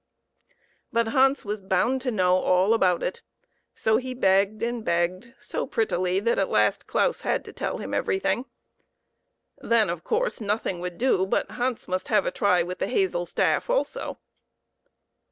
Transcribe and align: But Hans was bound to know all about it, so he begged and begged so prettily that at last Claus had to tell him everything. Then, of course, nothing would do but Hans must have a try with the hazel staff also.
But 0.91 1.09
Hans 1.09 1.45
was 1.45 1.61
bound 1.61 2.01
to 2.01 2.09
know 2.09 2.35
all 2.37 2.73
about 2.73 3.03
it, 3.03 3.21
so 3.75 3.97
he 3.97 4.15
begged 4.15 4.63
and 4.63 4.83
begged 4.83 5.35
so 5.37 5.67
prettily 5.67 6.19
that 6.21 6.39
at 6.39 6.49
last 6.49 6.87
Claus 6.87 7.21
had 7.21 7.45
to 7.45 7.53
tell 7.53 7.77
him 7.77 7.93
everything. 7.93 8.45
Then, 9.59 9.91
of 9.91 10.03
course, 10.03 10.41
nothing 10.41 10.79
would 10.79 10.97
do 10.97 11.27
but 11.27 11.51
Hans 11.51 11.87
must 11.87 12.07
have 12.07 12.25
a 12.25 12.31
try 12.31 12.63
with 12.63 12.79
the 12.79 12.87
hazel 12.87 13.27
staff 13.27 13.69
also. 13.69 14.17